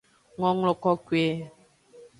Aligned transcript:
Ngonglo 0.37 0.71
kokoe. 0.83 1.27